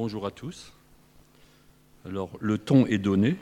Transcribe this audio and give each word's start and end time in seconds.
Bonjour 0.00 0.26
à 0.26 0.30
tous. 0.30 0.72
Alors, 2.04 2.30
le 2.38 2.56
ton 2.56 2.86
est 2.86 2.98
donné. 2.98 3.36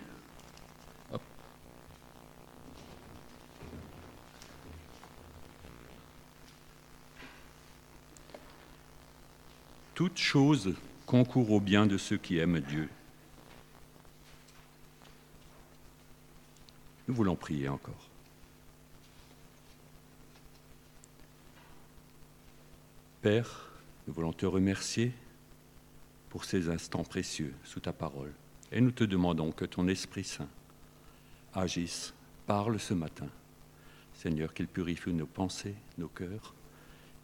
Toute 9.94 10.16
chose 10.16 10.74
concourt 11.04 11.52
au 11.52 11.60
bien 11.60 11.84
de 11.84 11.98
ceux 11.98 12.16
qui 12.16 12.38
aiment 12.38 12.60
Dieu. 12.60 12.88
Nous 17.06 17.14
voulons 17.14 17.36
prier 17.36 17.68
encore. 17.68 18.08
Père, 23.20 23.72
nous 24.06 24.14
voulons 24.14 24.32
te 24.32 24.46
remercier 24.46 25.12
pour 26.30 26.44
ces 26.44 26.68
instants 26.68 27.04
précieux 27.04 27.54
sous 27.64 27.80
ta 27.80 27.92
parole. 27.92 28.32
Et 28.72 28.80
nous 28.80 28.90
te 28.90 29.04
demandons 29.04 29.52
que 29.52 29.64
ton 29.64 29.88
Esprit 29.88 30.24
Saint 30.24 30.48
agisse, 31.54 32.12
parle 32.46 32.78
ce 32.78 32.94
matin. 32.94 33.28
Seigneur, 34.14 34.54
qu'il 34.54 34.66
purifie 34.66 35.12
nos 35.12 35.26
pensées, 35.26 35.74
nos 35.98 36.08
cœurs, 36.08 36.54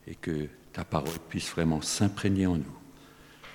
et 0.06 0.14
que 0.14 0.48
ta 0.72 0.84
parole 0.84 1.18
puisse 1.28 1.50
vraiment 1.50 1.80
s'imprégner 1.80 2.46
en 2.46 2.56
nous. 2.56 2.78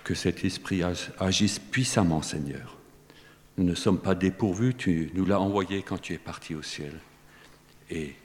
Que 0.03 0.15
cet 0.15 0.45
Esprit 0.45 0.81
agisse 1.19 1.59
puissamment, 1.59 2.21
Seigneur. 2.21 2.77
Nous 3.57 3.63
ne 3.63 3.75
sommes 3.75 3.99
pas 3.99 4.15
dépourvus, 4.15 4.75
tu 4.75 5.11
nous 5.13 5.25
l'as 5.25 5.39
envoyé 5.39 5.81
quand 5.81 5.97
tu 5.97 6.13
es 6.13 6.19
parti 6.19 6.55
au 6.55 6.61
ciel. 6.61 6.93
Et 7.89 8.15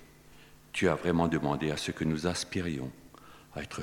tu 0.73 0.89
as 0.89 0.95
vraiment 0.95 1.29
demandé 1.29 1.71
à 1.71 1.77
ce 1.77 1.91
que 1.91 2.05
nous 2.05 2.27
aspirions 2.27 2.91
à 3.55 3.63
être 3.63 3.83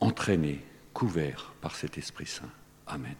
entraînés, 0.00 0.60
couverts 0.94 1.52
par 1.60 1.76
cet 1.76 1.98
Esprit 1.98 2.26
Saint. 2.26 2.48
Amen. 2.86 3.16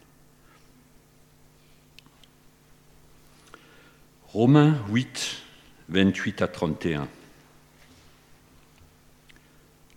Romains 4.29 4.79
8, 4.89 5.43
28 5.91 6.43
à 6.43 6.49
31. 6.49 7.09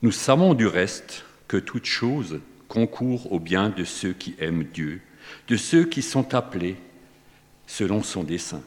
Nous 0.02 0.12
savons 0.12 0.54
du 0.54 0.68
reste 0.68 1.24
que 1.48 1.58
toute 1.58 1.86
chose 1.86 2.40
concourt 2.68 3.32
au 3.32 3.40
bien 3.40 3.70
de 3.70 3.84
ceux 3.84 4.14
qui 4.14 4.36
aiment 4.40 4.66
Dieu, 4.66 5.02
de 5.48 5.58
ceux 5.58 5.86
qui 5.86 6.02
sont 6.02 6.36
appelés 6.36 6.76
selon 7.66 8.04
son 8.04 8.24
dessein. 8.24 8.62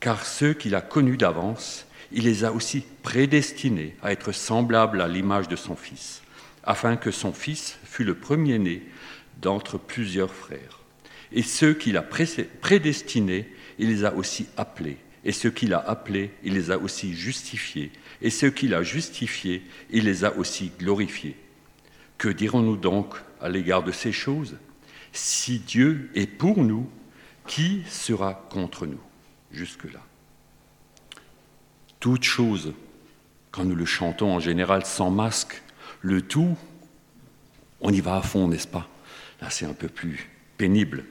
Car 0.00 0.26
ceux 0.26 0.54
qu'il 0.54 0.74
a 0.74 0.80
connus 0.80 1.16
d'avance, 1.16 1.86
il 2.10 2.24
les 2.24 2.44
a 2.44 2.52
aussi 2.52 2.84
prédestinés 3.02 3.96
à 4.02 4.12
être 4.12 4.32
semblables 4.32 5.00
à 5.00 5.08
l'image 5.08 5.48
de 5.48 5.56
son 5.56 5.76
Fils, 5.76 6.22
afin 6.64 6.96
que 6.96 7.10
son 7.10 7.32
Fils 7.32 7.78
fût 7.84 8.04
le 8.04 8.14
premier-né 8.14 8.82
d'entre 9.40 9.78
plusieurs 9.78 10.32
frères. 10.32 10.80
Et 11.32 11.42
ceux 11.42 11.74
qu'il 11.74 11.96
a 11.96 12.02
prédestinés, 12.02 13.48
il 13.78 13.88
les 13.88 14.04
a 14.04 14.14
aussi 14.14 14.46
appelés. 14.56 14.98
Et 15.24 15.32
ceux 15.32 15.50
qu'il 15.50 15.72
a 15.72 15.78
appelés, 15.78 16.30
il 16.42 16.54
les 16.54 16.70
a 16.70 16.78
aussi 16.78 17.14
justifiés. 17.14 17.90
Et 18.20 18.30
ceux 18.30 18.50
qu'il 18.50 18.74
a 18.74 18.82
justifiés, 18.82 19.62
il 19.90 20.04
les 20.04 20.24
a 20.24 20.36
aussi 20.36 20.72
glorifiés. 20.78 21.36
Que 22.18 22.28
dirons-nous 22.28 22.76
donc 22.76 23.14
à 23.40 23.48
l'égard 23.48 23.82
de 23.82 23.92
ces 23.92 24.12
choses? 24.12 24.56
Si 25.12 25.58
Dieu 25.58 26.10
est 26.14 26.26
pour 26.26 26.62
nous, 26.62 26.88
qui 27.46 27.82
sera 27.88 28.34
contre 28.34 28.86
nous? 28.86 29.00
Jusque-là. 29.52 30.00
Toute 32.00 32.24
chose, 32.24 32.72
quand 33.50 33.64
nous 33.64 33.76
le 33.76 33.84
chantons 33.84 34.32
en 34.32 34.40
général 34.40 34.84
sans 34.84 35.10
masque, 35.10 35.62
le 36.02 36.20
tout, 36.20 36.56
on 37.80 37.92
y 37.92 38.00
va 38.00 38.16
à 38.16 38.22
fond, 38.22 38.48
n'est-ce 38.48 38.68
pas? 38.68 38.88
Là, 39.40 39.50
c'est 39.50 39.66
un 39.66 39.72
peu 39.72 39.88
plus 39.88 40.28
pénible. 40.56 41.04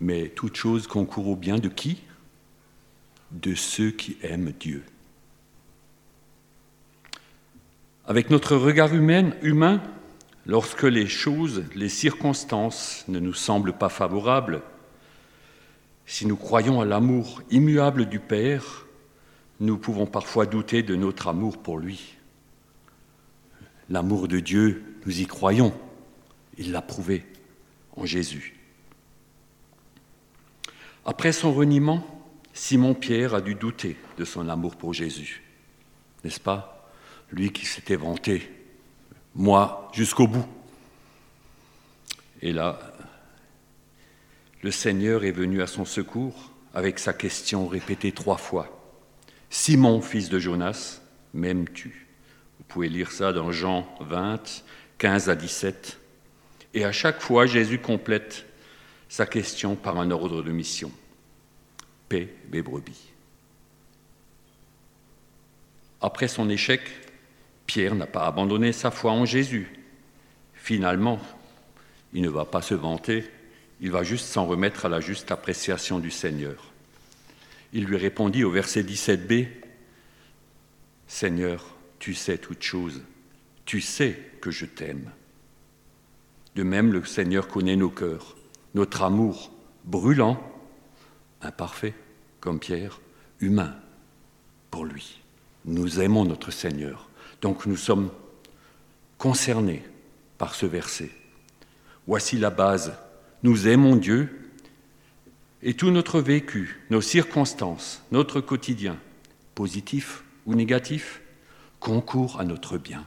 Mais 0.00 0.28
toute 0.28 0.56
chose 0.56 0.86
concourt 0.86 1.28
au 1.28 1.36
bien 1.36 1.58
de 1.58 1.68
qui? 1.68 2.02
De 3.30 3.54
ceux 3.54 3.90
qui 3.90 4.16
aiment 4.22 4.52
Dieu. 4.58 4.82
Avec 8.06 8.30
notre 8.30 8.56
regard 8.56 8.94
humain, 8.94 9.82
lorsque 10.46 10.84
les 10.84 11.06
choses, 11.06 11.64
les 11.74 11.90
circonstances 11.90 13.04
ne 13.08 13.18
nous 13.18 13.34
semblent 13.34 13.76
pas 13.76 13.90
favorables, 13.90 14.62
si 16.06 16.24
nous 16.24 16.36
croyons 16.36 16.80
à 16.80 16.86
l'amour 16.86 17.42
immuable 17.50 18.06
du 18.06 18.18
Père, 18.18 18.86
nous 19.60 19.78
pouvons 19.78 20.06
parfois 20.06 20.46
douter 20.46 20.82
de 20.82 20.94
notre 20.94 21.28
amour 21.28 21.58
pour 21.58 21.78
lui. 21.78 22.14
L'amour 23.90 24.28
de 24.28 24.40
Dieu, 24.40 24.84
nous 25.06 25.20
y 25.20 25.26
croyons. 25.26 25.74
Il 26.58 26.72
l'a 26.72 26.82
prouvé 26.82 27.24
en 27.96 28.04
Jésus. 28.04 28.54
Après 31.04 31.32
son 31.32 31.52
reniement, 31.52 32.04
Simon-Pierre 32.52 33.34
a 33.34 33.40
dû 33.40 33.54
douter 33.54 33.96
de 34.18 34.24
son 34.24 34.48
amour 34.48 34.76
pour 34.76 34.92
Jésus. 34.92 35.42
N'est-ce 36.22 36.40
pas? 36.40 36.90
Lui 37.30 37.52
qui 37.52 37.66
s'était 37.66 37.96
vanté, 37.96 38.50
moi 39.34 39.88
jusqu'au 39.92 40.26
bout. 40.26 40.46
Et 42.42 42.52
là, 42.52 42.78
le 44.62 44.70
Seigneur 44.70 45.24
est 45.24 45.32
venu 45.32 45.62
à 45.62 45.66
son 45.66 45.84
secours 45.84 46.52
avec 46.74 46.98
sa 46.98 47.12
question 47.12 47.68
répétée 47.68 48.12
trois 48.12 48.36
fois. 48.36 48.77
Simon, 49.50 50.00
fils 50.00 50.28
de 50.28 50.38
Jonas, 50.38 51.00
m'aimes-tu? 51.32 52.06
Vous 52.58 52.64
pouvez 52.68 52.88
lire 52.88 53.10
ça 53.10 53.32
dans 53.32 53.50
Jean 53.50 53.88
20, 54.00 54.64
15 54.98 55.30
à 55.30 55.34
17. 55.34 55.98
Et 56.74 56.84
à 56.84 56.92
chaque 56.92 57.20
fois, 57.20 57.46
Jésus 57.46 57.78
complète 57.78 58.44
sa 59.08 59.24
question 59.24 59.74
par 59.74 59.98
un 59.98 60.10
ordre 60.10 60.42
de 60.42 60.52
mission. 60.52 60.92
Paix 62.08 62.34
mes 62.52 62.62
brebis. 62.62 63.12
Après 66.00 66.28
son 66.28 66.48
échec, 66.50 66.82
Pierre 67.66 67.94
n'a 67.94 68.06
pas 68.06 68.26
abandonné 68.26 68.72
sa 68.72 68.90
foi 68.90 69.12
en 69.12 69.24
Jésus. 69.24 69.72
Finalement, 70.54 71.18
il 72.12 72.22
ne 72.22 72.28
va 72.28 72.44
pas 72.44 72.62
se 72.62 72.74
vanter, 72.74 73.24
il 73.80 73.90
va 73.90 74.02
juste 74.02 74.26
s'en 74.26 74.46
remettre 74.46 74.86
à 74.86 74.88
la 74.88 75.00
juste 75.00 75.30
appréciation 75.30 75.98
du 75.98 76.10
Seigneur. 76.10 76.67
Il 77.72 77.84
lui 77.84 77.96
répondit 77.96 78.44
au 78.44 78.50
verset 78.50 78.82
17b, 78.82 79.48
Seigneur, 81.06 81.74
tu 81.98 82.14
sais 82.14 82.38
toutes 82.38 82.62
choses, 82.62 83.02
tu 83.64 83.80
sais 83.80 84.18
que 84.40 84.50
je 84.50 84.66
t'aime. 84.66 85.10
De 86.54 86.62
même, 86.62 86.92
le 86.92 87.04
Seigneur 87.04 87.48
connaît 87.48 87.76
nos 87.76 87.90
cœurs, 87.90 88.36
notre 88.74 89.02
amour 89.02 89.52
brûlant, 89.84 90.42
imparfait, 91.42 91.94
comme 92.40 92.58
Pierre, 92.58 93.00
humain, 93.40 93.74
pour 94.70 94.84
lui. 94.84 95.20
Nous 95.64 96.00
aimons 96.00 96.24
notre 96.24 96.50
Seigneur, 96.50 97.08
donc 97.42 97.66
nous 97.66 97.76
sommes 97.76 98.10
concernés 99.18 99.82
par 100.38 100.54
ce 100.54 100.66
verset. 100.66 101.10
Voici 102.06 102.38
la 102.38 102.50
base. 102.50 102.94
Nous 103.42 103.68
aimons 103.68 103.96
Dieu 103.96 104.47
et 105.62 105.74
tout 105.74 105.90
notre 105.90 106.20
vécu, 106.20 106.80
nos 106.90 107.00
circonstances, 107.00 108.02
notre 108.12 108.40
quotidien, 108.40 108.98
positif 109.54 110.22
ou 110.46 110.54
négatif, 110.54 111.20
concourent 111.80 112.40
à 112.40 112.44
notre 112.44 112.78
bien. 112.78 113.06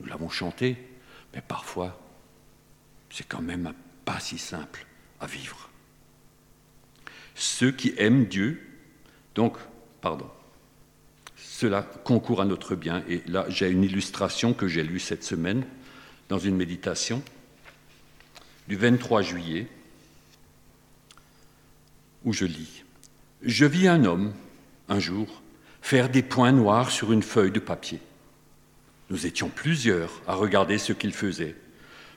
Nous 0.00 0.06
l'avons 0.06 0.28
chanté, 0.28 0.76
mais 1.34 1.42
parfois, 1.46 2.00
c'est 3.10 3.26
quand 3.26 3.42
même 3.42 3.72
pas 4.04 4.20
si 4.20 4.38
simple 4.38 4.86
à 5.20 5.26
vivre. 5.26 5.68
Ceux 7.34 7.72
qui 7.72 7.94
aiment 7.96 8.26
Dieu, 8.26 8.60
donc, 9.34 9.56
pardon, 10.00 10.28
cela 11.36 11.82
concourt 11.82 12.40
à 12.40 12.44
notre 12.44 12.76
bien. 12.76 13.02
Et 13.08 13.22
là, 13.26 13.46
j'ai 13.48 13.70
une 13.70 13.82
illustration 13.82 14.54
que 14.54 14.68
j'ai 14.68 14.82
lue 14.82 15.00
cette 15.00 15.24
semaine 15.24 15.64
dans 16.28 16.38
une 16.38 16.56
méditation 16.56 17.22
du 18.68 18.76
23 18.76 19.22
juillet 19.22 19.66
où 22.24 22.32
je 22.32 22.44
lis 22.44 22.84
Je 23.42 23.64
vis 23.64 23.88
un 23.88 24.04
homme, 24.04 24.32
un 24.88 24.98
jour, 24.98 25.42
faire 25.82 26.08
des 26.08 26.22
points 26.22 26.52
noirs 26.52 26.90
sur 26.90 27.12
une 27.12 27.22
feuille 27.22 27.52
de 27.52 27.60
papier. 27.60 28.00
Nous 29.10 29.26
étions 29.26 29.50
plusieurs 29.50 30.22
à 30.26 30.34
regarder 30.34 30.78
ce 30.78 30.92
qu'il 30.92 31.12
faisait, 31.12 31.56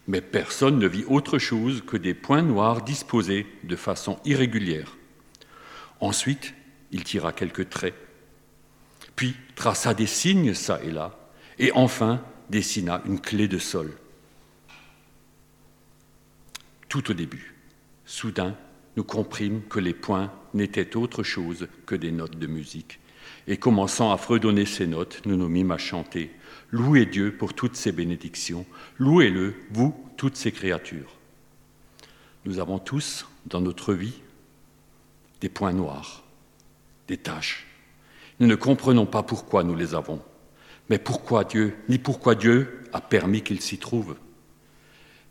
mais 0.07 0.21
personne 0.21 0.80
ne 0.80 0.88
vit 0.88 1.04
autre 1.06 1.38
chose 1.38 1.83
que 1.86 1.98
des 1.98 2.13
points 2.13 2.42
noirs 2.42 2.81
disposés 2.81 3.45
de 3.63 3.75
façon 3.75 4.19
irrégulière. 4.24 4.98
Ensuite, 6.00 6.54
il 6.92 7.04
tira 7.04 7.33
quelques 7.33 7.69
traits, 7.69 7.95
puis 9.15 9.36
traça 9.56 9.94
des 9.94 10.07
signes 10.07 10.54
ça 10.54 10.80
et 10.83 10.92
là, 10.92 11.18
et 11.59 11.71
enfin 11.74 12.24
dessina 12.50 13.01
une 13.06 13.19
clé 13.19 13.48
de 13.50 13.57
sol. 13.57 13.92
Tout 16.88 17.12
au 17.12 17.13
début, 17.13 17.54
soudain, 18.06 18.56
nous 18.97 19.03
comprîmes 19.03 19.61
que 19.69 19.79
les 19.79 19.94
points 19.94 20.33
n'étaient 20.55 20.97
autre 20.97 21.21
chose 21.21 21.67
que 21.85 21.95
des 21.95 22.11
notes 22.11 22.38
de 22.38 22.47
musique. 22.47 22.99
Et 23.47 23.57
commençant 23.57 24.11
à 24.11 24.17
fredonner 24.17 24.65
ces 24.65 24.88
notes, 24.88 25.21
nous 25.25 25.38
nous 25.38 25.47
mîmes 25.47 25.71
à 25.71 25.77
chanter 25.77 26.31
Louez 26.71 27.05
Dieu 27.05 27.33
pour 27.38 27.53
toutes 27.53 27.77
ses 27.77 27.94
bénédictions, 27.94 28.65
louez-le, 28.97 29.53
vous, 29.71 29.95
toutes 30.17 30.35
ses 30.35 30.51
créatures. 30.51 31.15
Nous 32.44 32.59
avons 32.59 32.79
tous, 32.79 33.25
dans 33.45 33.61
notre 33.61 33.94
vie, 33.94 34.19
des 35.39 35.47
points 35.47 35.71
noirs, 35.71 36.23
des 37.07 37.17
tâches. 37.17 37.67
Nous 38.41 38.47
ne 38.47 38.55
comprenons 38.55 39.05
pas 39.05 39.23
pourquoi 39.23 39.63
nous 39.63 39.75
les 39.75 39.95
avons, 39.95 40.21
mais 40.89 40.99
pourquoi 40.99 41.45
Dieu, 41.45 41.75
ni 41.88 41.99
pourquoi 41.99 42.35
Dieu 42.35 42.83
a 42.91 42.99
permis 42.99 43.44
qu'ils 43.44 43.61
s'y 43.61 43.77
trouvent. 43.77 44.17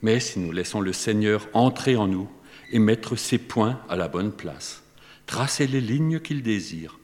Mais 0.00 0.20
si 0.20 0.38
nous 0.38 0.52
laissons 0.52 0.80
le 0.80 0.92
Seigneur 0.92 1.48
entrer 1.52 1.96
en 1.96 2.06
nous 2.06 2.30
et 2.70 2.78
mettre 2.78 3.16
ses 3.16 3.38
points 3.38 3.80
à 3.88 3.96
la 3.96 4.08
bonne 4.08 4.32
place, 4.32 4.82
tracer 5.26 5.66
les 5.66 5.80
lignes 5.80 6.20
qu'il 6.20 6.42
désire 6.42 6.98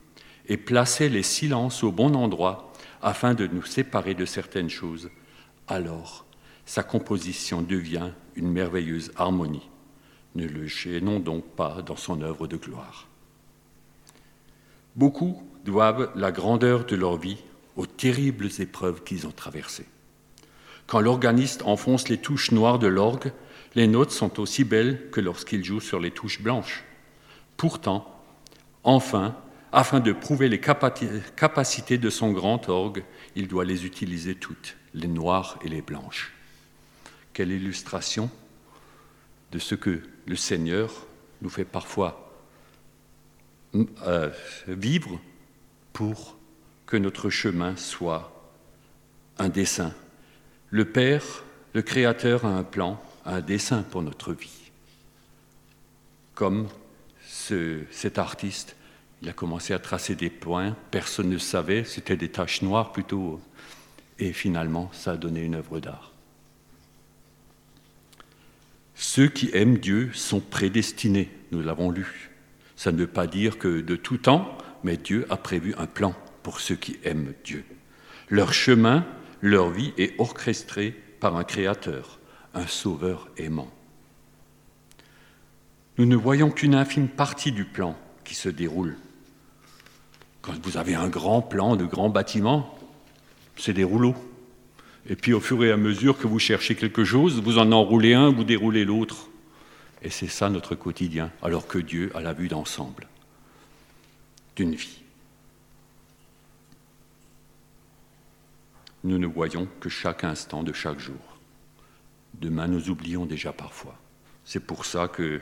et 0.48 0.56
placer 0.56 1.08
les 1.08 1.22
silences 1.22 1.82
au 1.82 1.92
bon 1.92 2.14
endroit 2.14 2.72
afin 3.00 3.34
de 3.34 3.46
nous 3.46 3.64
séparer 3.64 4.14
de 4.14 4.24
certaines 4.24 4.70
choses, 4.70 5.10
alors 5.68 6.26
sa 6.66 6.82
composition 6.82 7.62
devient 7.62 8.10
une 8.36 8.50
merveilleuse 8.50 9.12
harmonie. 9.16 9.68
Ne 10.34 10.46
le 10.46 10.66
gênons 10.66 11.18
donc 11.18 11.44
pas 11.44 11.82
dans 11.82 11.96
son 11.96 12.22
œuvre 12.22 12.46
de 12.46 12.56
gloire. 12.56 13.08
Beaucoup 14.96 15.42
doivent 15.64 16.10
la 16.14 16.32
grandeur 16.32 16.84
de 16.84 16.96
leur 16.96 17.16
vie 17.16 17.38
aux 17.76 17.86
terribles 17.86 18.48
épreuves 18.58 19.02
qu'ils 19.02 19.26
ont 19.26 19.32
traversées. 19.32 19.86
Quand 20.86 21.00
l'organiste 21.00 21.62
enfonce 21.62 22.08
les 22.08 22.18
touches 22.18 22.50
noires 22.50 22.78
de 22.78 22.86
l'orgue, 22.86 23.32
les 23.74 23.86
notes 23.86 24.10
sont 24.10 24.40
aussi 24.40 24.64
belles 24.64 25.10
que 25.10 25.20
lorsqu'il 25.20 25.64
joue 25.64 25.80
sur 25.80 26.00
les 26.00 26.10
touches 26.10 26.42
blanches. 26.42 26.84
Pourtant, 27.56 28.22
enfin, 28.84 29.36
afin 29.72 30.00
de 30.00 30.12
prouver 30.12 30.48
les 30.48 30.60
capacités 30.60 31.98
de 31.98 32.10
son 32.10 32.32
grand 32.32 32.68
orgue, 32.68 33.04
il 33.34 33.48
doit 33.48 33.64
les 33.64 33.86
utiliser 33.86 34.34
toutes, 34.34 34.76
les 34.94 35.08
noires 35.08 35.58
et 35.64 35.68
les 35.68 35.82
blanches. 35.82 36.32
Quelle 37.32 37.50
illustration 37.50 38.30
de 39.52 39.58
ce 39.58 39.74
que 39.74 40.02
le 40.26 40.36
Seigneur 40.36 41.06
nous 41.40 41.50
fait 41.50 41.64
parfois 41.64 42.34
euh, 43.74 44.30
vivre 44.68 45.18
pour 45.92 46.36
que 46.86 46.96
notre 46.98 47.30
chemin 47.30 47.74
soit 47.76 48.50
un 49.38 49.48
dessin. 49.48 49.94
Le 50.68 50.84
Père, 50.84 51.44
le 51.72 51.80
Créateur, 51.80 52.44
a 52.44 52.50
un 52.50 52.64
plan, 52.64 53.02
un 53.24 53.40
dessin 53.40 53.82
pour 53.82 54.02
notre 54.02 54.32
vie. 54.32 54.70
Comme 56.34 56.68
cet 57.28 58.18
artiste, 58.18 58.76
il 59.22 59.28
a 59.28 59.32
commencé 59.32 59.72
à 59.72 59.78
tracer 59.78 60.14
des 60.14 60.30
points, 60.30 60.76
personne 60.90 61.28
ne 61.28 61.38
savait, 61.38 61.84
c'était 61.84 62.16
des 62.16 62.28
taches 62.28 62.62
noires 62.62 62.92
plutôt, 62.92 63.40
et 64.18 64.32
finalement, 64.32 64.90
ça 64.92 65.12
a 65.12 65.16
donné 65.16 65.42
une 65.42 65.54
œuvre 65.54 65.80
d'art. 65.80 66.12
Ceux 68.94 69.28
qui 69.28 69.50
aiment 69.52 69.78
Dieu 69.78 70.10
sont 70.12 70.40
prédestinés, 70.40 71.30
nous 71.50 71.62
l'avons 71.62 71.90
lu. 71.90 72.30
Ça 72.76 72.92
ne 72.92 72.98
veut 72.98 73.06
pas 73.06 73.26
dire 73.26 73.58
que 73.58 73.80
de 73.80 73.96
tout 73.96 74.18
temps, 74.18 74.56
mais 74.84 74.96
Dieu 74.96 75.26
a 75.30 75.36
prévu 75.36 75.74
un 75.78 75.86
plan 75.86 76.14
pour 76.42 76.60
ceux 76.60 76.76
qui 76.76 76.98
aiment 77.04 77.34
Dieu. 77.44 77.64
Leur 78.28 78.52
chemin, 78.52 79.06
leur 79.40 79.70
vie 79.70 79.92
est 79.98 80.14
orchestrée 80.18 80.90
par 81.20 81.36
un 81.36 81.44
Créateur, 81.44 82.18
un 82.54 82.66
Sauveur 82.66 83.28
aimant. 83.36 83.70
Nous 85.98 86.06
ne 86.06 86.16
voyons 86.16 86.50
qu'une 86.50 86.74
infime 86.74 87.08
partie 87.08 87.52
du 87.52 87.64
plan 87.64 87.96
qui 88.24 88.34
se 88.34 88.48
déroule. 88.48 88.96
Quand 90.40 90.54
vous 90.62 90.76
avez 90.76 90.94
un 90.94 91.08
grand 91.08 91.42
plan 91.42 91.76
de 91.76 91.84
grands 91.84 92.08
bâtiments, 92.08 92.78
c'est 93.56 93.74
des 93.74 93.84
rouleaux. 93.84 94.16
Et 95.08 95.16
puis 95.16 95.32
au 95.32 95.40
fur 95.40 95.62
et 95.64 95.72
à 95.72 95.76
mesure 95.76 96.18
que 96.18 96.26
vous 96.26 96.38
cherchez 96.38 96.74
quelque 96.74 97.04
chose, 97.04 97.40
vous 97.40 97.58
en 97.58 97.72
enroulez 97.72 98.14
un, 98.14 98.30
vous 98.30 98.44
déroulez 98.44 98.84
l'autre. 98.84 99.28
Et 100.02 100.10
c'est 100.10 100.28
ça 100.28 100.48
notre 100.50 100.74
quotidien, 100.74 101.30
alors 101.42 101.66
que 101.66 101.78
Dieu 101.78 102.10
a 102.14 102.20
la 102.20 102.32
vue 102.32 102.48
d'ensemble 102.48 103.08
d'une 104.56 104.74
vie. 104.74 105.00
Nous 109.04 109.18
ne 109.18 109.26
voyons 109.26 109.68
que 109.80 109.88
chaque 109.88 110.24
instant 110.24 110.62
de 110.62 110.72
chaque 110.72 110.98
jour. 110.98 111.31
Demain, 112.34 112.68
nous 112.68 112.90
oublions 112.90 113.26
déjà 113.26 113.52
parfois. 113.52 113.98
C'est 114.44 114.64
pour 114.64 114.84
ça 114.84 115.08
que 115.08 115.40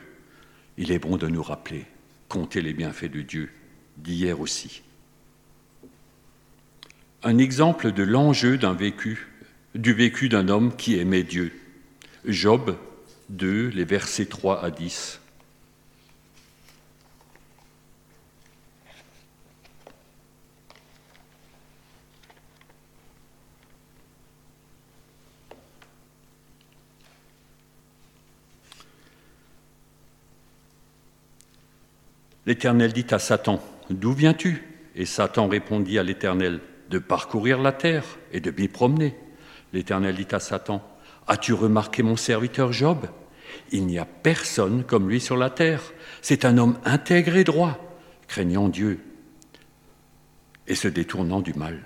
il 0.77 0.91
est 0.91 0.99
bon 0.99 1.17
de 1.17 1.27
nous 1.27 1.43
rappeler, 1.43 1.85
compter 2.27 2.61
les 2.61 2.73
bienfaits 2.73 3.11
de 3.11 3.21
Dieu, 3.21 3.49
d'hier 3.97 4.39
aussi. 4.39 4.81
Un 7.23 7.37
exemple 7.37 7.91
de 7.91 8.03
l'enjeu 8.03 8.57
d'un 8.57 8.73
vécu, 8.73 9.27
du 9.75 9.93
vécu 9.93 10.27
d'un 10.27 10.47
homme 10.47 10.75
qui 10.75 10.97
aimait 10.97 11.23
Dieu. 11.23 11.53
Job 12.25 12.77
2, 13.29 13.67
les 13.69 13.85
versets 13.85 14.25
3 14.25 14.63
à 14.63 14.71
10. 14.71 15.20
L'Éternel 32.51 32.91
dit 32.91 33.05
à 33.11 33.17
Satan, 33.17 33.63
D'où 33.89 34.11
viens-tu? 34.11 34.61
Et 34.97 35.05
Satan 35.05 35.47
répondit 35.47 35.97
à 35.97 36.03
l'Éternel, 36.03 36.59
De 36.89 36.99
parcourir 36.99 37.61
la 37.61 37.71
terre 37.71 38.03
et 38.33 38.41
de 38.41 38.51
m'y 38.51 38.67
promener. 38.67 39.15
L'Éternel 39.71 40.17
dit 40.17 40.27
à 40.33 40.41
Satan, 40.41 40.85
As-tu 41.29 41.53
remarqué 41.53 42.03
mon 42.03 42.17
serviteur 42.17 42.73
Job? 42.73 43.07
Il 43.71 43.85
n'y 43.85 43.97
a 43.97 44.03
personne 44.03 44.83
comme 44.83 45.07
lui 45.07 45.21
sur 45.21 45.37
la 45.37 45.49
terre. 45.49 45.93
C'est 46.21 46.43
un 46.43 46.57
homme 46.57 46.77
intègre 46.83 47.37
et 47.37 47.45
droit, 47.45 47.79
craignant 48.27 48.67
Dieu 48.67 48.99
et 50.67 50.75
se 50.75 50.89
détournant 50.89 51.39
du 51.39 51.53
mal. 51.53 51.79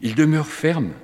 Il 0.00 0.16
demeure 0.16 0.48
ferme 0.48 0.94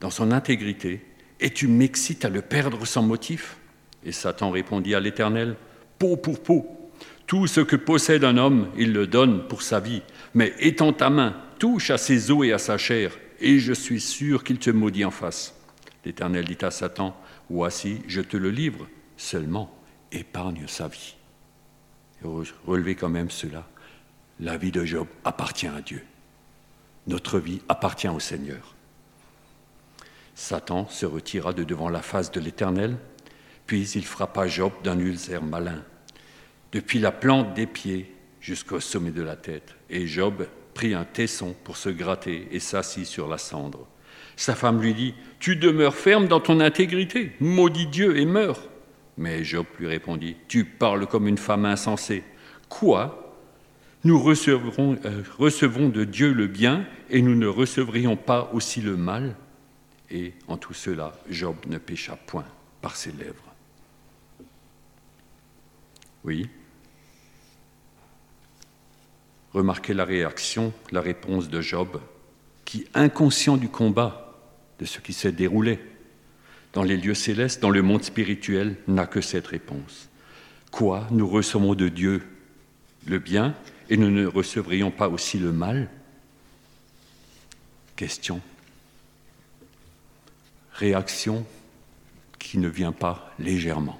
dans 0.00 0.08
son 0.08 0.32
intégrité, 0.32 1.04
et 1.38 1.50
tu 1.50 1.68
m'excites 1.68 2.24
à 2.24 2.30
le 2.30 2.40
perdre 2.40 2.86
sans 2.86 3.02
motif 3.02 3.58
Et 4.06 4.12
Satan 4.12 4.52
répondit 4.52 4.94
à 4.94 5.00
l'Éternel, 5.00 5.56
Peau 5.98 6.16
pour 6.16 6.42
peau, 6.42 6.85
tout 7.26 7.46
ce 7.46 7.60
que 7.60 7.76
possède 7.76 8.24
un 8.24 8.36
homme, 8.36 8.70
il 8.76 8.92
le 8.92 9.06
donne 9.06 9.46
pour 9.48 9.62
sa 9.62 9.80
vie. 9.80 10.02
Mais 10.34 10.54
étends 10.58 10.92
ta 10.92 11.10
main, 11.10 11.36
touche 11.58 11.90
à 11.90 11.98
ses 11.98 12.30
os 12.30 12.46
et 12.46 12.52
à 12.52 12.58
sa 12.58 12.78
chair, 12.78 13.12
et 13.40 13.58
je 13.58 13.72
suis 13.72 14.00
sûr 14.00 14.44
qu'il 14.44 14.58
te 14.58 14.70
maudit 14.70 15.04
en 15.04 15.10
face. 15.10 15.54
L'Éternel 16.04 16.44
dit 16.44 16.64
à 16.64 16.70
Satan, 16.70 17.16
Voici, 17.50 18.02
je 18.06 18.20
te 18.20 18.36
le 18.36 18.50
livre, 18.50 18.86
seulement 19.16 19.76
épargne 20.12 20.66
sa 20.66 20.88
vie. 20.88 21.16
Relevez 22.66 22.94
quand 22.94 23.08
même 23.08 23.30
cela. 23.30 23.66
La 24.40 24.56
vie 24.56 24.72
de 24.72 24.84
Job 24.84 25.06
appartient 25.24 25.68
à 25.68 25.80
Dieu. 25.80 26.02
Notre 27.06 27.38
vie 27.38 27.60
appartient 27.68 28.08
au 28.08 28.20
Seigneur. 28.20 28.74
Satan 30.34 30.88
se 30.88 31.06
retira 31.06 31.52
de 31.52 31.64
devant 31.64 31.88
la 31.88 32.02
face 32.02 32.30
de 32.30 32.40
l'Éternel, 32.40 32.96
puis 33.66 33.88
il 33.90 34.04
frappa 34.04 34.46
Job 34.46 34.72
d'un 34.82 34.98
ulcère 34.98 35.42
malin 35.42 35.82
depuis 36.72 36.98
la 36.98 37.12
plante 37.12 37.54
des 37.54 37.66
pieds 37.66 38.12
jusqu'au 38.40 38.80
sommet 38.80 39.10
de 39.10 39.22
la 39.22 39.36
tête. 39.36 39.74
Et 39.90 40.06
Job 40.06 40.46
prit 40.74 40.94
un 40.94 41.04
tesson 41.04 41.54
pour 41.64 41.76
se 41.76 41.88
gratter 41.88 42.48
et 42.52 42.60
s'assit 42.60 43.06
sur 43.06 43.28
la 43.28 43.38
cendre. 43.38 43.86
Sa 44.36 44.54
femme 44.54 44.80
lui 44.80 44.94
dit, 44.94 45.14
Tu 45.40 45.56
demeures 45.56 45.94
ferme 45.94 46.28
dans 46.28 46.40
ton 46.40 46.60
intégrité, 46.60 47.32
maudit 47.40 47.86
Dieu 47.86 48.18
et 48.18 48.26
meurs. 48.26 48.68
Mais 49.16 49.42
Job 49.44 49.66
lui 49.78 49.86
répondit, 49.86 50.36
Tu 50.48 50.64
parles 50.64 51.06
comme 51.06 51.26
une 51.26 51.38
femme 51.38 51.64
insensée. 51.64 52.22
Quoi? 52.68 53.34
Nous 54.04 54.22
recevrons, 54.22 54.98
euh, 55.04 55.22
recevons 55.38 55.88
de 55.88 56.04
Dieu 56.04 56.32
le 56.32 56.46
bien 56.46 56.86
et 57.10 57.22
nous 57.22 57.34
ne 57.34 57.46
recevrions 57.46 58.16
pas 58.16 58.50
aussi 58.52 58.80
le 58.80 58.96
mal 58.96 59.34
Et 60.10 60.34
en 60.46 60.56
tout 60.56 60.74
cela, 60.74 61.12
Job 61.28 61.56
ne 61.66 61.78
pécha 61.78 62.16
point 62.26 62.46
par 62.82 62.94
ses 62.94 63.10
lèvres. 63.12 63.54
Oui? 66.22 66.48
Remarquez 69.56 69.94
la 69.94 70.04
réaction, 70.04 70.74
la 70.92 71.00
réponse 71.00 71.48
de 71.48 71.62
Job, 71.62 71.98
qui, 72.66 72.84
inconscient 72.92 73.56
du 73.56 73.70
combat, 73.70 74.34
de 74.78 74.84
ce 74.84 74.98
qui 74.98 75.14
s'est 75.14 75.32
déroulé 75.32 75.80
dans 76.74 76.82
les 76.82 76.98
lieux 76.98 77.14
célestes, 77.14 77.62
dans 77.62 77.70
le 77.70 77.80
monde 77.80 78.02
spirituel, 78.02 78.76
n'a 78.86 79.06
que 79.06 79.22
cette 79.22 79.46
réponse. 79.46 80.10
Quoi 80.70 81.06
Nous 81.10 81.26
recevons 81.26 81.74
de 81.74 81.88
Dieu 81.88 82.22
le 83.06 83.18
bien 83.18 83.54
et 83.88 83.96
nous 83.96 84.10
ne 84.10 84.26
recevrions 84.26 84.90
pas 84.90 85.08
aussi 85.08 85.38
le 85.38 85.52
mal? 85.52 85.88
Question. 87.96 88.42
Réaction 90.74 91.46
qui 92.38 92.58
ne 92.58 92.68
vient 92.68 92.92
pas 92.92 93.32
légèrement. 93.38 93.98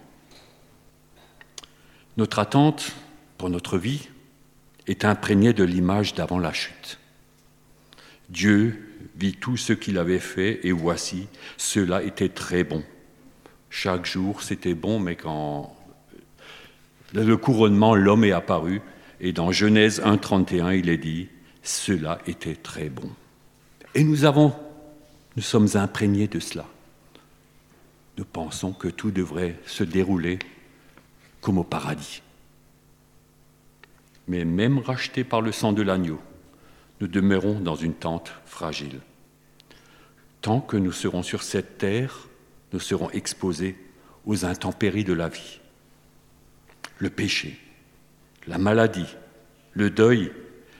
Notre 2.19 2.41
attente 2.41 2.93
pour 3.39 3.49
notre 3.49 3.79
vie 3.79 4.11
est 4.87 5.05
imprégnée 5.05 5.53
de 5.53 5.65
l'image 5.65 6.15
d'avant 6.15 6.39
la 6.39 6.53
chute. 6.53 6.99
Dieu 8.29 9.09
vit 9.17 9.35
tout 9.35 9.57
ce 9.57 9.73
qu'il 9.73 9.99
avait 9.99 10.19
fait 10.19 10.61
et 10.67 10.73
voici, 10.73 11.29
cela 11.57 12.03
était 12.03 12.29
très 12.29 12.65
bon. 12.65 12.83
Chaque 13.71 14.07
jour, 14.07 14.43
c'était 14.43 14.75
bon, 14.75 14.99
mais 14.99 15.17
quand 15.17 15.77
le 17.13 17.37
couronnement, 17.37 17.95
l'homme 17.95 18.25
est 18.25 18.33
apparu, 18.33 18.81
et 19.21 19.33
dans 19.33 19.53
Genèse 19.53 20.01
1.31, 20.03 20.79
il 20.79 20.89
est 20.89 20.99
dit, 20.99 21.29
cela 21.63 22.19
était 22.27 22.55
très 22.55 22.89
bon. 22.89 23.11
Et 23.95 24.05
nous 24.05 24.25
avons, 24.25 24.53
nous 25.37 25.43
sommes 25.43 25.69
imprégnés 25.75 26.29
de 26.29 26.41
cela. 26.41 26.67
Nous 28.19 28.25
pensons 28.25 28.73
que 28.73 28.89
tout 28.89 29.11
devrait 29.11 29.59
se 29.67 29.85
dérouler 29.85 30.39
comme 31.41 31.59
au 31.59 31.65
paradis. 31.65 32.23
Mais 34.29 34.45
même 34.45 34.79
rachetés 34.79 35.25
par 35.25 35.41
le 35.41 35.53
sang 35.53 35.73
de 35.73 35.83
l'agneau, 35.83 36.21
nous 37.01 37.09
demeurons 37.09 37.61
dans 37.61 37.77
une 37.77 37.95
tente 37.95 38.33
fragile. 38.45 39.01
Tant 40.41 40.61
que 40.61 40.77
nous 40.77 40.93
serons 40.93 41.23
sur 41.23 41.43
cette 41.43 41.79
terre, 41.79 42.29
nous 42.73 42.81
serons 42.81 43.11
exposés 43.11 43.77
aux 44.25 44.45
intempéries 44.45 45.05
de 45.05 45.13
la 45.13 45.29
vie. 45.29 45.61
Le 46.99 47.11
péché, 47.11 47.59
la 48.47 48.59
maladie, 48.59 49.17
le 49.73 49.91
deuil, 49.91 50.33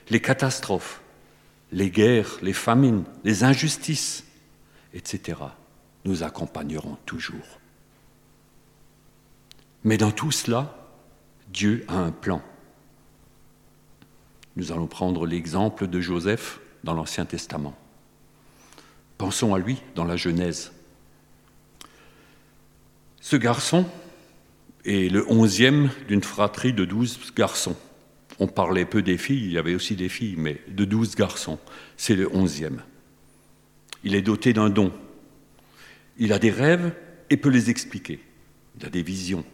les 0.09 0.21
catastrophes, 0.21 1.01
les 1.71 1.89
guerres, 1.89 2.37
les 2.41 2.53
famines, 2.53 3.03
les 3.23 3.43
injustices, 3.43 4.25
etc., 4.93 5.39
nous 6.05 6.23
accompagneront 6.23 6.97
toujours. 7.05 7.59
Mais 9.83 9.97
dans 9.97 10.11
tout 10.11 10.31
cela, 10.31 10.89
Dieu 11.49 11.85
a 11.87 11.97
un 11.97 12.11
plan. 12.11 12.41
Nous 14.57 14.71
allons 14.71 14.87
prendre 14.87 15.27
l'exemple 15.27 15.85
de 15.85 16.01
Joseph 16.01 16.59
dans 16.83 16.95
l'Ancien 16.95 17.25
Testament. 17.25 17.77
Pensons 19.19 19.53
à 19.53 19.59
lui 19.59 19.83
dans 19.93 20.03
la 20.03 20.17
Genèse. 20.17 20.71
Ce 23.21 23.35
garçon 23.35 23.85
est 24.83 25.11
le 25.11 25.31
onzième 25.31 25.91
d'une 26.07 26.23
fratrie 26.23 26.73
de 26.73 26.85
douze 26.85 27.19
garçons. 27.35 27.75
On 28.39 28.47
parlait 28.47 28.85
peu 28.85 29.03
des 29.03 29.19
filles, 29.19 29.45
il 29.45 29.51
y 29.51 29.57
avait 29.59 29.75
aussi 29.75 29.95
des 29.95 30.09
filles, 30.09 30.35
mais 30.37 30.59
de 30.67 30.85
douze 30.85 31.13
garçons. 31.13 31.59
C'est 31.95 32.15
le 32.15 32.27
onzième. 32.35 32.81
Il 34.03 34.15
est 34.15 34.23
doté 34.23 34.53
d'un 34.53 34.71
don. 34.71 34.91
Il 36.17 36.33
a 36.33 36.39
des 36.39 36.51
rêves 36.51 36.95
et 37.29 37.37
peut 37.37 37.49
les 37.49 37.69
expliquer. 37.69 38.19
Il 38.79 38.87
a 38.87 38.89
des 38.89 39.03
visions. 39.03 39.45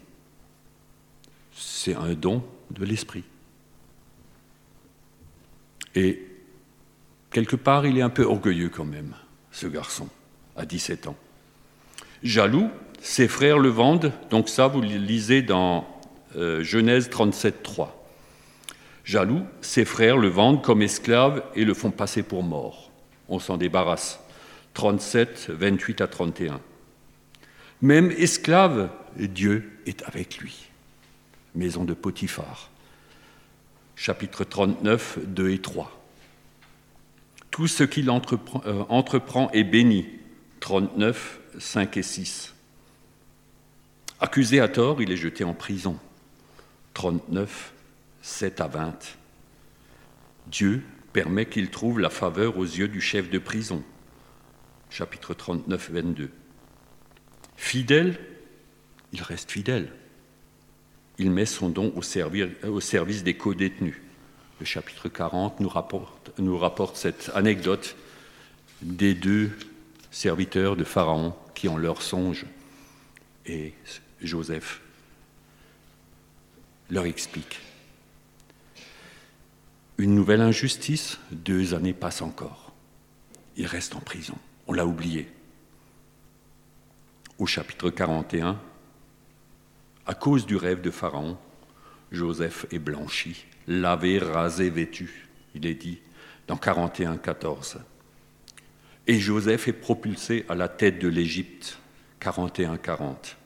C'est 1.52 1.94
un 1.94 2.14
don 2.14 2.42
de 2.72 2.86
l'esprit. 2.86 3.26
Et 5.96 6.24
quelque 7.32 7.56
part, 7.56 7.86
il 7.86 7.98
est 7.98 8.02
un 8.02 8.10
peu 8.10 8.24
orgueilleux 8.24 8.70
quand 8.70 8.86
même, 8.86 9.14
ce 9.52 9.68
garçon, 9.68 10.08
à 10.56 10.66
17 10.66 11.08
ans. 11.08 11.18
Jaloux, 12.24 12.70
ses 13.02 13.28
frères 13.28 13.60
le 13.60 13.70
vendent, 13.70 14.12
donc 14.30 14.50
ça, 14.50 14.68
vous 14.68 14.82
le 14.82 14.88
lisez 14.88 15.42
dans 15.42 15.86
euh, 16.36 16.64
Genèse 16.64 17.10
37, 17.10 17.62
3. 17.64 18.00
Jaloux, 19.04 19.42
ses 19.62 19.86
frères 19.86 20.18
le 20.18 20.30
vendent 20.30 20.64
comme 20.64 20.82
esclave 20.82 21.44
et 21.56 21.66
le 21.66 21.74
font 21.74 21.92
passer 21.92 22.24
pour 22.24 22.44
mort. 22.44 22.92
On 23.28 23.40
s'en 23.40 23.58
débarrasse. 23.58 24.20
37, 24.74 25.50
28 25.50 26.02
à 26.02 26.08
31. 26.08 26.60
Même 27.82 28.12
esclave, 28.12 28.90
Dieu 29.18 29.80
est 29.86 30.04
avec 30.04 30.38
lui. 30.38 30.70
Maison 31.54 31.84
de 31.84 31.94
Potiphar. 31.94 32.72
Chapitre 33.96 34.44
39, 34.44 35.20
2 35.26 35.50
et 35.52 35.60
3. 35.60 36.04
Tout 37.52 37.68
ce 37.68 37.84
qu'il 37.84 38.10
entreprend, 38.10 38.64
euh, 38.66 38.84
entreprend 38.90 39.52
est 39.52 39.64
béni. 39.64 40.08
39, 40.60 41.40
5 41.60 41.98
et 41.98 42.04
6. 42.04 42.54
Accusé 44.20 44.60
à 44.60 44.68
tort, 44.68 45.02
il 45.02 45.12
est 45.12 45.18
jeté 45.18 45.44
en 45.44 45.54
prison. 45.54 46.00
39, 46.94 47.74
7 48.22 48.62
à 48.62 48.68
20. 48.68 49.18
Dieu 50.48 50.84
permet 51.12 51.46
qu'il 51.46 51.70
trouve 51.70 52.00
la 52.00 52.10
faveur 52.10 52.58
aux 52.58 52.64
yeux 52.64 52.88
du 52.88 53.02
chef 53.02 53.30
de 53.30 53.38
prison. 53.38 53.84
Chapitre 54.90 55.34
39, 55.34 55.92
22. 55.92 56.32
Fidèle, 57.56 58.20
il 59.12 59.22
reste 59.22 59.52
fidèle. 59.52 59.92
Il 61.20 61.32
met 61.32 61.46
son 61.46 61.70
don 61.70 61.94
au, 61.96 62.02
service 62.02 63.24
des 63.24 63.36
co-détenus. 63.36 64.02
Le 64.60 64.66
chapitre 64.66 65.10
40 65.10 65.60
nous 65.60 66.58
rapporte, 66.58 66.98
cette 66.98 67.32
anecdote 67.36 67.96
des 68.82 69.14
deux 69.14 69.52
serviteurs 70.12 70.76
de 70.76 70.84
Pharaon 70.84 71.36
qui 71.54 71.68
ont 71.68 71.78
leur 71.78 72.02
songe. 72.02 72.46
Et 73.46 73.74
Joseph 74.22 74.82
leur 76.90 77.06
explique. 77.06 77.60
Une 79.98 80.16
nouvelle 80.16 80.42
injustice, 80.42 81.20
deux 81.32 81.74
années 81.74 81.94
passent 81.94 82.22
encore. 82.22 82.72
Il 83.58 83.68
reste 83.68 83.96
en 83.96 84.00
prison. 84.00 84.36
On 84.68 84.74
l'a 84.74 84.86
oublié. 84.86 85.30
Au 87.38 87.46
chapitre 87.46 87.90
41, 87.90 88.60
à 90.06 90.14
cause 90.14 90.46
du 90.46 90.56
rêve 90.56 90.82
de 90.82 90.92
Pharaon, 90.92 91.38
Joseph 92.12 92.66
est 92.72 92.80
blanchi, 92.80 93.46
lavé, 93.68 94.20
rasé, 94.20 94.70
vêtu. 94.70 95.28
Il 95.56 95.66
est 95.66 95.76
dit 95.76 96.00
dans 96.48 96.58
41, 96.58 97.18
14. 97.18 97.80
Et 99.08 99.20
Joseph 99.20 99.68
est 99.68 99.74
propulsé 99.74 100.46
à 100.50 100.56
la 100.56 100.68
tête 100.68 101.00
de 101.00 101.08
l'Égypte, 101.08 101.78
41, 102.20 102.78
40. 102.78 103.38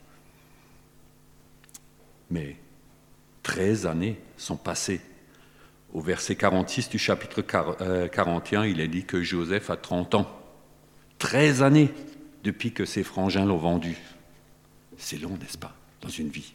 Mais 2.30 2.58
13 3.44 3.86
années 3.86 4.20
sont 4.38 4.58
passées 4.58 5.02
au 5.94 6.02
verset 6.02 6.36
46 6.36 6.90
du 6.90 7.00
chapitre 7.00 7.42
41, 7.42 8.62
euh, 8.62 8.68
il 8.68 8.82
est 8.82 8.88
dit 8.88 9.06
que 9.06 9.24
Joseph 9.24 9.70
a 9.70 9.78
30 9.78 10.16
ans. 10.16 10.28
13 11.20 11.64
années 11.64 11.92
depuis 12.44 12.72
que 12.72 12.86
ses 12.86 13.04
frangins 13.04 13.46
l'ont 13.46 13.58
vendu. 13.58 13.98
C'est 14.98 15.18
long, 15.18 15.38
n'est-ce 15.40 15.58
pas, 15.58 15.76
une 16.08 16.30
vie 16.30 16.54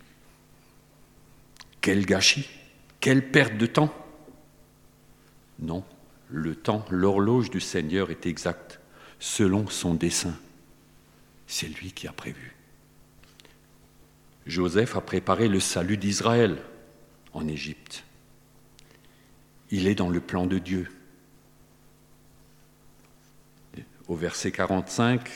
Quel 1.81 2.07
gâchis 2.07 2.49
Quelle 3.01 3.31
perte 3.31 3.57
de 3.57 3.67
temps 3.67 3.93
Non, 5.59 5.85
le 6.29 6.55
temps, 6.55 6.85
l'horloge 6.91 7.51
du 7.51 7.61
Seigneur 7.61 8.11
est 8.11 8.27
exacte, 8.27 8.81
selon 9.19 9.69
son 9.69 9.95
dessein. 9.95 10.37
C'est 11.47 11.69
lui 11.69 11.93
qui 11.93 12.07
a 12.09 12.13
prévu. 12.13 12.55
Joseph 14.47 14.97
a 14.97 15.01
préparé 15.01 15.49
le 15.49 15.61
salut 15.61 15.97
d'Israël 15.97 16.63
en 17.33 17.47
Égypte 17.47 18.05
il 19.73 19.87
est 19.87 19.95
dans 19.95 20.11
le 20.11 20.21
plan 20.21 20.47
de 20.47 20.59
Dieu. 20.59 20.87
Au 24.07 24.15
verset 24.15 24.53
45, 24.53 25.29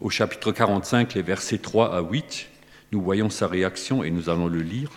au 0.00 0.10
chapitre 0.10 0.52
45, 0.52 1.14
les 1.14 1.22
versets 1.22 1.58
3 1.58 1.96
à 1.96 2.02
8, 2.02 2.48
nous 2.92 3.00
voyons 3.00 3.30
sa 3.30 3.48
réaction 3.48 4.04
et 4.04 4.10
nous 4.10 4.28
allons 4.28 4.48
le 4.48 4.60
lire. 4.60 4.90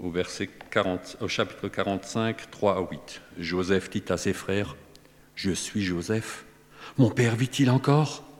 au, 0.00 0.10
verset 0.10 0.48
40, 0.72 1.18
au 1.20 1.28
chapitre 1.28 1.68
45, 1.68 2.50
3 2.50 2.76
à 2.76 2.80
8. 2.80 3.20
Joseph 3.38 3.88
dit 3.88 4.02
à 4.08 4.16
ses 4.16 4.32
frères, 4.32 4.76
Je 5.36 5.52
suis 5.52 5.80
Joseph. 5.80 6.44
Mon 6.98 7.08
père 7.08 7.36
vit-il 7.36 7.70
encore? 7.70 8.31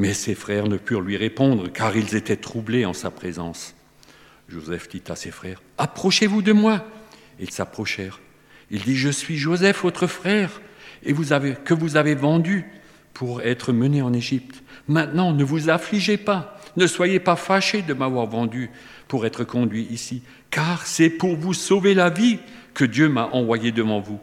Mais 0.00 0.14
ses 0.14 0.34
frères 0.34 0.66
ne 0.66 0.78
purent 0.78 1.02
lui 1.02 1.18
répondre, 1.18 1.68
car 1.70 1.94
ils 1.94 2.16
étaient 2.16 2.38
troublés 2.38 2.86
en 2.86 2.94
sa 2.94 3.10
présence. 3.10 3.74
Joseph 4.48 4.88
dit 4.88 5.02
à 5.10 5.14
ses 5.14 5.30
frères, 5.30 5.60
Approchez-vous 5.76 6.40
de 6.40 6.54
moi. 6.54 6.86
Ils 7.38 7.50
s'approchèrent. 7.50 8.18
Il 8.70 8.80
dit, 8.80 8.96
Je 8.96 9.10
suis 9.10 9.36
Joseph, 9.36 9.82
votre 9.82 10.06
frère, 10.06 10.62
et 11.04 11.12
que 11.12 11.74
vous 11.74 11.96
avez 11.98 12.14
vendu 12.14 12.64
pour 13.12 13.42
être 13.42 13.74
mené 13.74 14.00
en 14.00 14.14
Égypte. 14.14 14.62
Maintenant, 14.88 15.34
ne 15.34 15.44
vous 15.44 15.68
affligez 15.68 16.16
pas, 16.16 16.58
ne 16.78 16.86
soyez 16.86 17.20
pas 17.20 17.36
fâchés 17.36 17.82
de 17.82 17.92
m'avoir 17.92 18.26
vendu 18.26 18.70
pour 19.06 19.26
être 19.26 19.44
conduit 19.44 19.86
ici, 19.90 20.22
car 20.50 20.86
c'est 20.86 21.10
pour 21.10 21.36
vous 21.36 21.52
sauver 21.52 21.92
la 21.92 22.08
vie 22.08 22.38
que 22.72 22.86
Dieu 22.86 23.10
m'a 23.10 23.26
envoyé 23.26 23.70
devant 23.70 24.00
vous. 24.00 24.18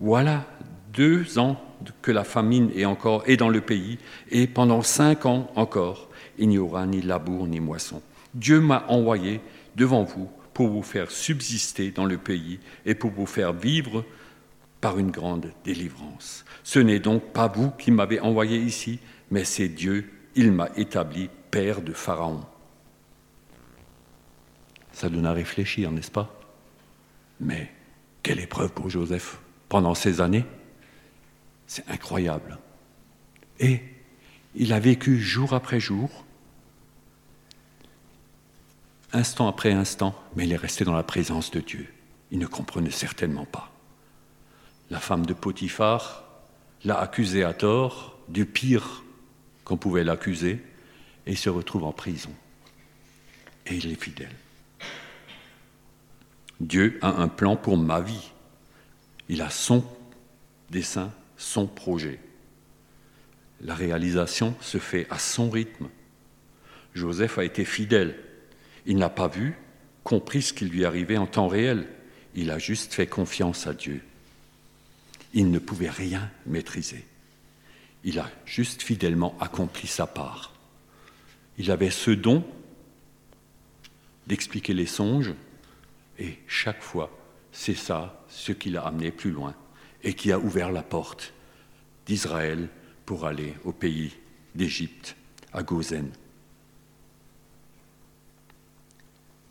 Voilà 0.00 0.46
deux 0.94 1.38
ans 1.38 1.62
que 2.02 2.10
la 2.10 2.24
famine 2.24 2.70
est 2.74 2.84
encore 2.84 3.22
est 3.26 3.36
dans 3.36 3.48
le 3.48 3.60
pays, 3.60 3.98
et 4.30 4.46
pendant 4.46 4.82
cinq 4.82 5.26
ans 5.26 5.50
encore, 5.56 6.08
il 6.38 6.48
n'y 6.48 6.58
aura 6.58 6.86
ni 6.86 7.02
labour 7.02 7.46
ni 7.46 7.60
moisson. 7.60 8.02
Dieu 8.34 8.60
m'a 8.60 8.84
envoyé 8.88 9.40
devant 9.76 10.04
vous 10.04 10.30
pour 10.54 10.68
vous 10.68 10.82
faire 10.82 11.10
subsister 11.10 11.90
dans 11.90 12.04
le 12.04 12.18
pays 12.18 12.60
et 12.86 12.94
pour 12.94 13.10
vous 13.10 13.26
faire 13.26 13.52
vivre 13.52 14.04
par 14.80 14.98
une 14.98 15.10
grande 15.10 15.52
délivrance. 15.64 16.44
Ce 16.62 16.78
n'est 16.78 17.00
donc 17.00 17.32
pas 17.32 17.48
vous 17.48 17.70
qui 17.70 17.90
m'avez 17.90 18.20
envoyé 18.20 18.58
ici, 18.58 18.98
mais 19.30 19.44
c'est 19.44 19.68
Dieu, 19.68 20.10
il 20.34 20.52
m'a 20.52 20.68
établi 20.76 21.28
père 21.50 21.82
de 21.82 21.92
Pharaon. 21.92 22.40
Ça 24.92 25.08
donne 25.08 25.26
à 25.26 25.32
réfléchir, 25.32 25.90
n'est-ce 25.90 26.10
pas? 26.10 26.34
Mais 27.40 27.70
quelle 28.22 28.40
épreuve 28.40 28.72
pour 28.72 28.90
Joseph 28.90 29.38
pendant 29.68 29.94
ces 29.94 30.20
années? 30.20 30.44
C'est 31.70 31.88
incroyable. 31.88 32.58
Et 33.60 33.80
il 34.56 34.72
a 34.72 34.80
vécu 34.80 35.20
jour 35.20 35.52
après 35.52 35.78
jour, 35.78 36.10
instant 39.12 39.46
après 39.46 39.70
instant, 39.70 40.20
mais 40.34 40.46
il 40.46 40.52
est 40.52 40.56
resté 40.56 40.84
dans 40.84 40.96
la 40.96 41.04
présence 41.04 41.52
de 41.52 41.60
Dieu. 41.60 41.86
Il 42.32 42.40
ne 42.40 42.48
comprenait 42.48 42.90
certainement 42.90 43.44
pas. 43.44 43.70
La 44.90 44.98
femme 44.98 45.24
de 45.24 45.32
Potiphar 45.32 46.24
l'a 46.82 46.98
accusé 46.98 47.44
à 47.44 47.54
tort 47.54 48.18
du 48.26 48.46
pire 48.46 49.04
qu'on 49.62 49.76
pouvait 49.76 50.02
l'accuser 50.02 50.64
et 51.24 51.30
il 51.30 51.38
se 51.38 51.50
retrouve 51.50 51.84
en 51.84 51.92
prison. 51.92 52.34
Et 53.66 53.76
il 53.76 53.92
est 53.92 54.02
fidèle. 54.02 54.34
Dieu 56.58 56.98
a 57.00 57.22
un 57.22 57.28
plan 57.28 57.54
pour 57.54 57.76
ma 57.76 58.00
vie. 58.00 58.32
Il 59.28 59.40
a 59.40 59.50
son 59.50 59.84
dessein, 60.70 61.12
son 61.40 61.66
projet. 61.66 62.20
La 63.62 63.74
réalisation 63.74 64.54
se 64.60 64.76
fait 64.76 65.06
à 65.08 65.18
son 65.18 65.48
rythme. 65.48 65.88
Joseph 66.94 67.38
a 67.38 67.44
été 67.44 67.64
fidèle. 67.64 68.14
Il 68.84 68.98
n'a 68.98 69.08
pas 69.08 69.28
vu, 69.28 69.56
compris 70.04 70.42
ce 70.42 70.52
qui 70.52 70.66
lui 70.66 70.84
arrivait 70.84 71.16
en 71.16 71.26
temps 71.26 71.48
réel. 71.48 71.88
Il 72.34 72.50
a 72.50 72.58
juste 72.58 72.92
fait 72.92 73.06
confiance 73.06 73.66
à 73.66 73.72
Dieu. 73.72 74.02
Il 75.32 75.50
ne 75.50 75.58
pouvait 75.58 75.90
rien 75.90 76.30
maîtriser. 76.44 77.04
Il 78.04 78.18
a 78.18 78.30
juste 78.44 78.82
fidèlement 78.82 79.34
accompli 79.40 79.88
sa 79.88 80.06
part. 80.06 80.52
Il 81.56 81.70
avait 81.70 81.90
ce 81.90 82.10
don 82.10 82.44
d'expliquer 84.26 84.74
les 84.74 84.86
songes, 84.86 85.32
et 86.18 86.38
chaque 86.46 86.82
fois, 86.82 87.10
c'est 87.50 87.74
ça 87.74 88.24
ce 88.28 88.52
qui 88.52 88.70
l'a 88.70 88.82
amené 88.82 89.10
plus 89.10 89.30
loin 89.30 89.54
et 90.02 90.14
qui 90.14 90.32
a 90.32 90.38
ouvert 90.38 90.72
la 90.72 90.82
porte 90.82 91.32
d'Israël 92.06 92.68
pour 93.06 93.26
aller 93.26 93.54
au 93.64 93.72
pays 93.72 94.16
d'Égypte, 94.54 95.16
à 95.52 95.62
Gozen. 95.62 96.10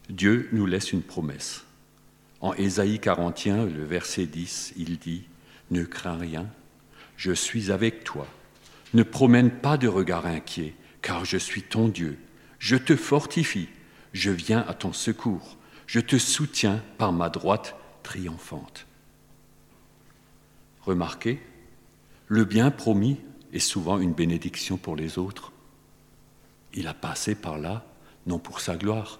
Dieu 0.09 0.49
nous 0.51 0.65
laisse 0.65 0.91
une 0.91 1.03
promesse. 1.03 1.63
En 2.41 2.53
Ésaïe 2.53 2.99
41, 2.99 3.65
le 3.65 3.83
verset 3.83 4.25
10, 4.25 4.73
il 4.77 4.97
dit 4.97 5.23
Ne 5.71 5.83
crains 5.83 6.17
rien, 6.17 6.47
je 7.17 7.31
suis 7.31 7.71
avec 7.71 8.03
toi. 8.03 8.27
Ne 8.93 9.03
promène 9.03 9.51
pas 9.51 9.77
de 9.77 9.87
regard 9.87 10.25
inquiet, 10.25 10.73
car 11.01 11.25
je 11.25 11.37
suis 11.37 11.63
ton 11.63 11.89
Dieu. 11.89 12.17
Je 12.57 12.75
te 12.75 12.95
fortifie, 12.95 13.69
je 14.13 14.31
viens 14.31 14.65
à 14.67 14.73
ton 14.73 14.93
secours, 14.93 15.57
je 15.85 15.99
te 15.99 16.17
soutiens 16.17 16.83
par 16.97 17.13
ma 17.13 17.29
droite 17.29 17.75
triomphante. 18.03 18.87
Remarquez, 20.81 21.39
le 22.27 22.45
bien 22.45 22.71
promis 22.71 23.17
est 23.53 23.59
souvent 23.59 23.99
une 23.99 24.13
bénédiction 24.13 24.77
pour 24.77 24.95
les 24.95 25.17
autres. 25.17 25.51
Il 26.73 26.87
a 26.87 26.93
passé 26.93 27.35
par 27.35 27.57
là, 27.57 27.85
non 28.27 28.39
pour 28.39 28.61
sa 28.61 28.75
gloire, 28.75 29.19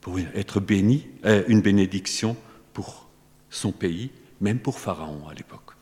pour 0.00 0.18
être 0.18 0.60
béni, 0.60 1.06
euh, 1.24 1.44
une 1.48 1.62
bénédiction 1.62 2.36
pour 2.72 3.08
son 3.50 3.72
pays, 3.72 4.10
même 4.40 4.58
pour 4.58 4.78
Pharaon 4.78 5.28
à 5.28 5.34
l'époque. 5.34 5.72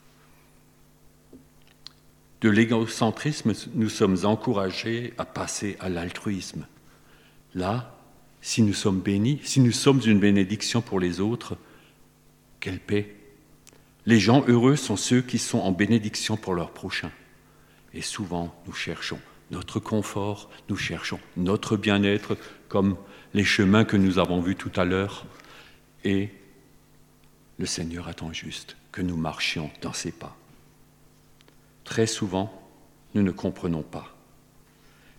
De 2.40 2.50
l'égocentrisme, 2.50 3.52
nous 3.75 3.88
sommes 3.88 4.18
encouragés 4.25 5.14
à 5.16 5.25
passer 5.25 5.76
à 5.80 5.88
l'altruisme. 5.88 6.66
Là, 7.54 7.98
si 8.42 8.61
nous 8.61 8.74
sommes 8.74 9.00
bénis, 9.00 9.40
si 9.42 9.61
nous 9.61 9.72
sommes 9.72 10.02
une 10.05 10.20
bénédiction 10.20 10.83
pour 10.83 11.00
les 11.00 11.20
autres, 11.20 11.57
quelle 12.61 12.81
paix 12.81 13.16
les 14.06 14.18
gens 14.18 14.44
heureux 14.46 14.76
sont 14.76 14.96
ceux 14.96 15.22
qui 15.22 15.38
sont 15.38 15.58
en 15.58 15.72
bénédiction 15.72 16.36
pour 16.36 16.54
leur 16.54 16.70
prochain. 16.70 17.10
Et 17.92 18.02
souvent, 18.02 18.54
nous 18.66 18.72
cherchons 18.72 19.20
notre 19.50 19.78
confort, 19.78 20.50
nous 20.68 20.76
cherchons 20.76 21.20
notre 21.36 21.76
bien-être, 21.76 22.36
comme 22.68 22.96
les 23.34 23.44
chemins 23.44 23.84
que 23.84 23.96
nous 23.96 24.18
avons 24.18 24.40
vus 24.40 24.56
tout 24.56 24.72
à 24.76 24.84
l'heure. 24.84 25.26
Et 26.02 26.30
le 27.58 27.66
Seigneur 27.66 28.08
attend 28.08 28.32
juste 28.32 28.76
que 28.90 29.02
nous 29.02 29.16
marchions 29.16 29.70
dans 29.80 29.92
ses 29.92 30.12
pas. 30.12 30.36
Très 31.84 32.06
souvent, 32.06 32.52
nous 33.14 33.22
ne 33.22 33.30
comprenons 33.30 33.82
pas. 33.82 34.16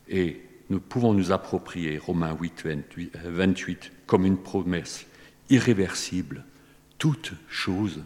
Et 0.09 0.41
nous 0.69 0.79
pouvons 0.79 1.13
nous 1.13 1.31
approprier 1.31 1.97
Romains 1.97 2.35
8, 2.39 2.65
28 3.23 3.91
comme 4.05 4.25
une 4.25 4.37
promesse 4.37 5.05
irréversible. 5.49 6.43
Toute 6.97 7.33
chose 7.49 8.03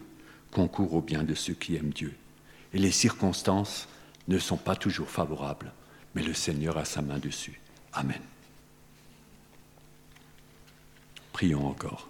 concourt 0.50 0.94
au 0.94 1.00
bien 1.00 1.22
de 1.22 1.34
ceux 1.34 1.54
qui 1.54 1.76
aiment 1.76 1.92
Dieu. 1.92 2.14
Et 2.72 2.78
les 2.78 2.90
circonstances 2.90 3.88
ne 4.28 4.38
sont 4.38 4.56
pas 4.56 4.76
toujours 4.76 5.10
favorables, 5.10 5.72
mais 6.14 6.22
le 6.22 6.34
Seigneur 6.34 6.78
a 6.78 6.84
sa 6.84 7.02
main 7.02 7.18
dessus. 7.18 7.60
Amen. 7.92 8.20
Prions 11.32 11.66
encore. 11.66 12.08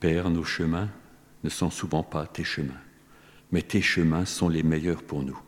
Père, 0.00 0.28
nos 0.28 0.44
chemins 0.44 0.90
ne 1.44 1.48
sont 1.48 1.70
souvent 1.70 2.02
pas 2.02 2.26
tes 2.26 2.44
chemins, 2.44 2.80
mais 3.50 3.62
tes 3.62 3.80
chemins 3.80 4.26
sont 4.26 4.48
les 4.48 4.62
meilleurs 4.62 5.02
pour 5.02 5.22
nous. 5.22 5.38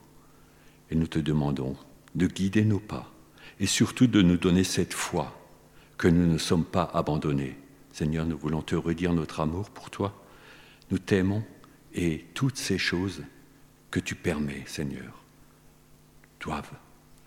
Et 0.90 0.94
nous 0.94 1.06
te 1.06 1.18
demandons 1.18 1.76
de 2.14 2.26
guider 2.26 2.64
nos 2.64 2.78
pas 2.78 3.12
et 3.60 3.66
surtout 3.66 4.06
de 4.06 4.22
nous 4.22 4.36
donner 4.36 4.64
cette 4.64 4.94
foi 4.94 5.35
que 5.96 6.08
nous 6.08 6.26
ne 6.26 6.38
sommes 6.38 6.64
pas 6.64 6.90
abandonnés. 6.94 7.56
Seigneur, 7.92 8.26
nous 8.26 8.36
voulons 8.36 8.62
te 8.62 8.74
redire 8.74 9.12
notre 9.12 9.40
amour 9.40 9.70
pour 9.70 9.90
toi. 9.90 10.14
Nous 10.90 10.98
t'aimons 10.98 11.42
et 11.94 12.26
toutes 12.34 12.58
ces 12.58 12.78
choses 12.78 13.22
que 13.90 14.00
tu 14.00 14.14
permets, 14.14 14.62
Seigneur, 14.66 15.22
doivent, 16.40 16.74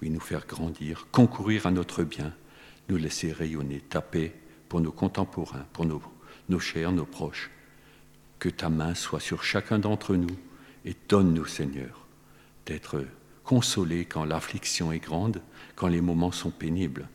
oui, 0.01 0.09
nous 0.09 0.19
faire 0.19 0.45
grandir, 0.45 1.07
concourir 1.11 1.65
à 1.65 1.71
notre 1.71 2.03
bien, 2.03 2.33
nous 2.87 2.97
laisser 2.97 3.31
rayonner, 3.31 3.79
taper 3.79 4.33
pour 4.67 4.81
nos 4.81 4.91
contemporains, 4.91 5.65
pour 5.73 5.85
nos, 5.85 6.01
nos 6.47 6.59
chers, 6.59 6.91
nos 6.91 7.05
proches. 7.05 7.49
Que 8.37 8.49
ta 8.49 8.69
main 8.69 8.93
soit 8.93 9.19
sur 9.19 9.43
chacun 9.43 9.79
d'entre 9.79 10.15
nous 10.15 10.37
et 10.85 10.95
donne-nous, 11.09 11.45
Seigneur, 11.45 12.05
d'être 12.65 13.03
consolés 13.43 14.05
quand 14.05 14.23
l'affliction 14.23 14.91
est 14.91 14.99
grande, 14.99 15.41
quand 15.75 15.87
les 15.87 16.01
moments 16.01 16.31
sont 16.31 16.51
pénibles 16.51 17.09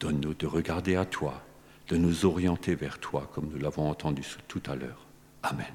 Donne-nous 0.00 0.34
de 0.34 0.46
regarder 0.46 0.96
à 0.96 1.04
toi, 1.04 1.42
de 1.88 1.96
nous 1.96 2.24
orienter 2.24 2.74
vers 2.74 2.98
toi, 2.98 3.28
comme 3.34 3.48
nous 3.52 3.58
l'avons 3.58 3.90
entendu 3.90 4.22
tout 4.46 4.62
à 4.66 4.76
l'heure. 4.76 5.06
Amen. 5.42 5.66